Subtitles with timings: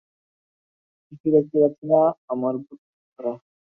[1.07, 2.01] কিছুই দেখতে পাচ্ছি না,
[2.33, 3.33] আমার বুদবুদ ছাড়া।